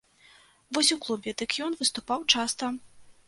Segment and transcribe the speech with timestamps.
[0.77, 2.73] Вось у клубе дык ён выступаў часта.